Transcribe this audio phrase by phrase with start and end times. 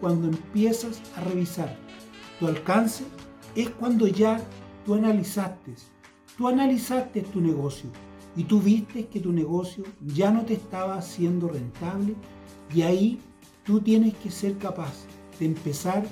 [0.00, 1.76] cuando empiezas a revisar.
[2.38, 3.04] Tu alcance
[3.54, 4.40] es cuando ya
[4.84, 5.74] tú analizaste,
[6.36, 7.90] tú analizaste tu negocio
[8.36, 12.14] y tú viste que tu negocio ya no te estaba haciendo rentable
[12.74, 13.18] y ahí
[13.64, 15.04] tú tienes que ser capaz
[15.38, 16.04] de empezar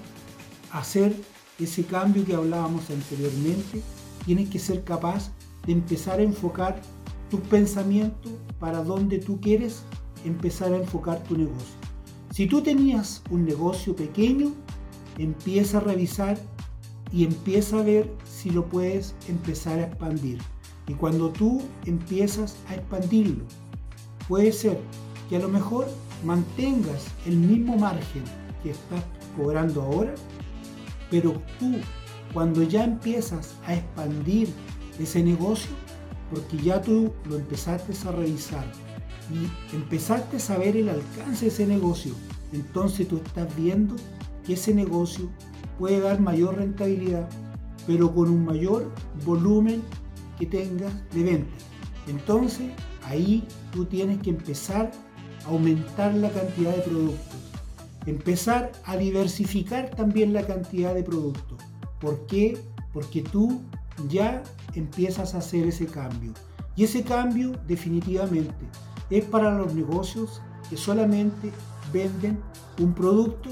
[0.70, 1.14] a hacer
[1.58, 3.82] ese cambio que hablábamos anteriormente,
[4.24, 5.30] tienes que ser capaz
[5.66, 6.80] de empezar a enfocar
[7.30, 9.82] tus pensamientos para donde tú quieres
[10.24, 11.77] empezar a enfocar tu negocio.
[12.38, 14.52] Si tú tenías un negocio pequeño,
[15.18, 16.38] empieza a revisar
[17.10, 20.38] y empieza a ver si lo puedes empezar a expandir.
[20.86, 23.44] Y cuando tú empiezas a expandirlo,
[24.28, 24.78] puede ser
[25.28, 25.88] que a lo mejor
[26.24, 28.22] mantengas el mismo margen
[28.62, 29.02] que estás
[29.36, 30.14] cobrando ahora,
[31.10, 31.72] pero tú
[32.32, 34.48] cuando ya empiezas a expandir
[35.00, 35.72] ese negocio,
[36.30, 38.64] porque ya tú lo empezaste a revisar
[39.30, 42.14] y empezaste a saber el alcance de ese negocio,
[42.52, 43.94] entonces tú estás viendo
[44.46, 45.28] que ese negocio
[45.78, 47.28] puede dar mayor rentabilidad,
[47.86, 48.90] pero con un mayor
[49.24, 49.82] volumen
[50.38, 51.56] que tengas de venta.
[52.06, 52.70] Entonces
[53.04, 54.90] ahí tú tienes que empezar
[55.44, 57.38] a aumentar la cantidad de productos,
[58.06, 61.58] empezar a diversificar también la cantidad de productos.
[62.00, 62.58] ¿Por qué?
[62.92, 63.60] Porque tú
[64.08, 64.42] ya
[64.74, 66.32] empiezas a hacer ese cambio.
[66.76, 68.54] Y ese cambio definitivamente
[69.10, 71.52] es para los negocios que solamente
[71.92, 72.40] venden
[72.80, 73.48] un producto.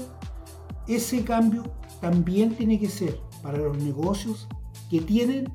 [0.87, 1.63] Ese cambio
[1.99, 4.47] también tiene que ser para los negocios
[4.89, 5.51] que tienen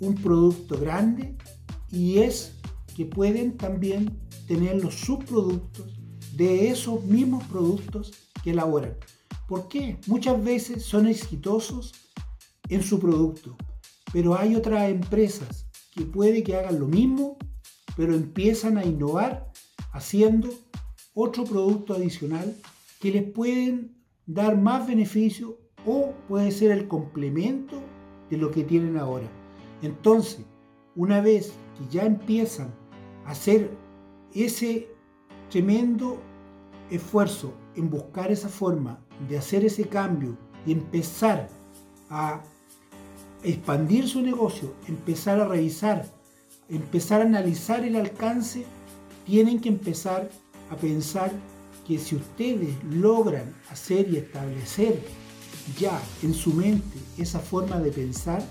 [0.00, 1.36] un producto grande
[1.90, 2.54] y es
[2.96, 5.98] que pueden también tener los subproductos
[6.36, 8.12] de esos mismos productos
[8.42, 8.96] que elaboran.
[9.48, 9.98] ¿Por qué?
[10.06, 11.92] Muchas veces son exitosos
[12.68, 13.56] en su producto,
[14.12, 17.36] pero hay otras empresas que puede que hagan lo mismo,
[17.96, 19.50] pero empiezan a innovar
[19.92, 20.48] haciendo
[21.14, 22.56] otro producto adicional
[23.00, 27.82] que les pueden dar más beneficio o puede ser el complemento
[28.30, 29.26] de lo que tienen ahora.
[29.82, 30.44] Entonces,
[30.94, 32.72] una vez que ya empiezan
[33.26, 33.70] a hacer
[34.34, 34.88] ese
[35.50, 36.18] tremendo
[36.90, 41.48] esfuerzo en buscar esa forma de hacer ese cambio y empezar
[42.10, 42.42] a
[43.42, 46.06] expandir su negocio, empezar a revisar,
[46.68, 48.64] empezar a analizar el alcance,
[49.26, 50.30] tienen que empezar
[50.70, 51.32] a pensar
[51.86, 55.02] que si ustedes logran hacer y establecer
[55.78, 58.42] ya en su mente esa forma de pensar,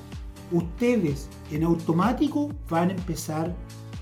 [0.51, 3.55] ustedes en automático van a empezar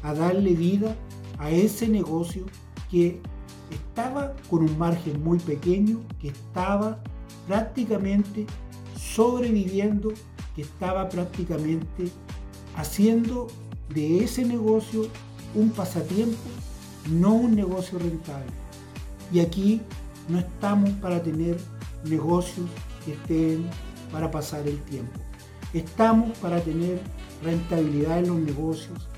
[0.04, 0.96] a darle vida
[1.38, 2.46] a ese negocio
[2.90, 3.22] que
[3.72, 7.02] estaba con un margen muy pequeño, que estaba
[7.48, 8.46] prácticamente
[8.96, 10.14] sobreviviendo
[10.62, 12.12] estaba prácticamente
[12.76, 13.48] haciendo
[13.94, 15.08] de ese negocio
[15.56, 16.38] un pasatiempo,
[17.10, 18.52] no un negocio rentable.
[19.32, 19.82] Y aquí
[20.28, 21.58] no estamos para tener
[22.04, 22.68] negocios
[23.06, 23.70] que estén
[24.12, 25.20] para pasar el tiempo.
[25.74, 27.00] Estamos para tener
[27.44, 29.08] rentabilidad en los negocios,